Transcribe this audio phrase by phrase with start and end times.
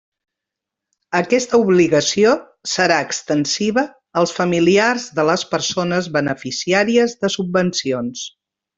[1.19, 2.31] Aquesta obligació
[2.71, 3.85] serà extensiva
[4.23, 8.29] als familiars de les persones beneficiàries de subvencions.